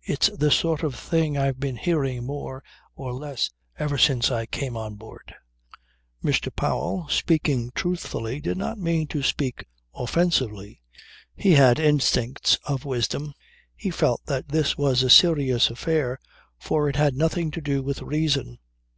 It's 0.00 0.30
the 0.30 0.50
sort 0.50 0.82
of 0.82 0.94
thing 0.94 1.36
I've 1.36 1.60
been 1.60 1.76
hearing 1.76 2.24
more 2.24 2.64
or 2.94 3.12
less 3.12 3.50
ever 3.78 3.98
since 3.98 4.30
I 4.30 4.46
came 4.46 4.74
on 4.74 4.94
board." 4.94 5.34
Mr. 6.24 6.48
Powell, 6.50 7.08
speaking 7.10 7.72
truthfully, 7.74 8.40
did 8.40 8.56
not 8.56 8.78
mean 8.78 9.06
to 9.08 9.22
speak 9.22 9.66
offensively. 9.94 10.80
He 11.34 11.56
had 11.56 11.78
instincts 11.78 12.56
of 12.64 12.86
wisdom; 12.86 13.34
he 13.74 13.90
felt 13.90 14.22
that 14.24 14.48
this 14.48 14.78
was 14.78 15.02
a 15.02 15.10
serious 15.10 15.68
affair, 15.68 16.20
for 16.58 16.88
it 16.88 16.96
had 16.96 17.14
nothing 17.14 17.50
to 17.50 17.60
do 17.60 17.82
with 17.82 18.00
reason. 18.00 18.58